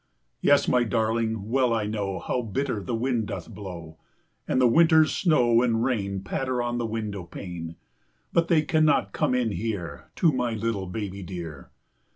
Yes, 0.41 0.67
my 0.67 0.83
darling, 0.83 1.47
well 1.51 1.71
I 1.73 1.85
know 1.85 2.17
How 2.17 2.41
the 2.41 2.47
bitter 2.49 2.81
wind 2.81 3.27
doth 3.27 3.47
blow; 3.53 3.99
And 4.47 4.59
the 4.59 4.65
winter's 4.65 5.11
snow 5.15 5.61
and 5.61 5.83
rain 5.83 6.21
Patter 6.21 6.59
on 6.59 6.79
the 6.79 6.87
window 6.87 7.23
pane: 7.23 7.75
But 8.33 8.47
they 8.47 8.63
cannot 8.63 9.13
come 9.13 9.35
in 9.35 9.51
here, 9.51 10.05
To 10.15 10.31
my 10.31 10.55
little 10.55 10.87
baby 10.87 11.21
dear. 11.21 11.69